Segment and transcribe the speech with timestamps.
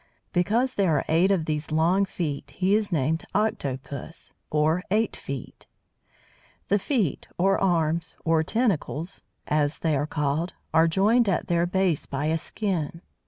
[0.33, 5.15] Because there are eight of these long feet he is named octo pus or eight
[5.15, 5.67] feet.
[6.69, 12.07] The feet or arms, or tentacles, as they are called are joined at their base
[12.07, 13.03] by a skin.